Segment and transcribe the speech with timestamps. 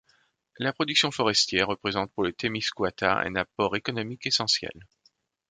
[0.57, 4.73] La production forestière représente pour le Témiscouata un apport économique essentiel.